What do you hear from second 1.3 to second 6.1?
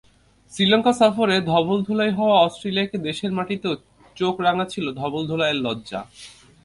ধবলধোলাই হওয়া অস্ট্রেলিয়াকে দেশের মাটিতেও চোখ রাঙাছিল ধবলধোলাইয়ের লজ্জা।